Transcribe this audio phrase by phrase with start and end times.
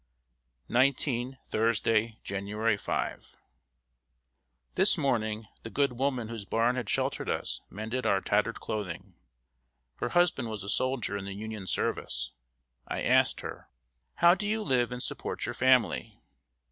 [0.67, 1.35] XIX.
[1.49, 3.35] Thursday, January 5.
[4.73, 9.13] This morning, the good woman whose barn had sheltered us mended our tattered clothing.
[9.97, 12.31] Her husband was a soldier in the Union service.
[12.87, 13.69] I asked her:
[14.15, 16.19] "How do you live and support your family?"